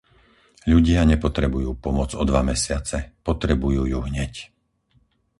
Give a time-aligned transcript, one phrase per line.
[0.73, 4.33] Ľudia nepotrebujú pomoc o dva mesiace; potrebujú ju hneď.